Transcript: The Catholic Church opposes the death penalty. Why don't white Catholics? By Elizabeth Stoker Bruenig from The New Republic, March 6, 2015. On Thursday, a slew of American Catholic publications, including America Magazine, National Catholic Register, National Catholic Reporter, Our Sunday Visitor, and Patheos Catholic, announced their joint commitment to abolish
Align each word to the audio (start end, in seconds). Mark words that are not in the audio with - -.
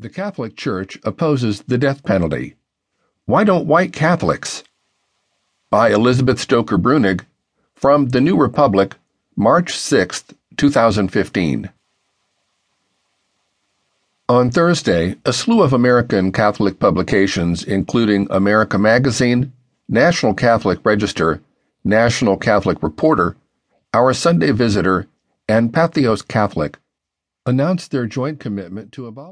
The 0.00 0.08
Catholic 0.08 0.56
Church 0.56 0.96
opposes 1.02 1.62
the 1.62 1.76
death 1.76 2.04
penalty. 2.04 2.54
Why 3.24 3.42
don't 3.42 3.66
white 3.66 3.92
Catholics? 3.92 4.62
By 5.70 5.90
Elizabeth 5.90 6.38
Stoker 6.38 6.78
Bruenig 6.78 7.24
from 7.74 8.10
The 8.10 8.20
New 8.20 8.36
Republic, 8.36 8.94
March 9.34 9.76
6, 9.76 10.22
2015. 10.56 11.70
On 14.28 14.50
Thursday, 14.52 15.16
a 15.24 15.32
slew 15.32 15.62
of 15.62 15.72
American 15.72 16.30
Catholic 16.30 16.78
publications, 16.78 17.64
including 17.64 18.28
America 18.30 18.78
Magazine, 18.78 19.52
National 19.88 20.32
Catholic 20.32 20.78
Register, 20.84 21.40
National 21.82 22.36
Catholic 22.36 22.84
Reporter, 22.84 23.36
Our 23.92 24.14
Sunday 24.14 24.52
Visitor, 24.52 25.08
and 25.48 25.72
Patheos 25.72 26.22
Catholic, 26.22 26.78
announced 27.44 27.90
their 27.90 28.06
joint 28.06 28.38
commitment 28.38 28.92
to 28.92 29.06
abolish 29.06 29.26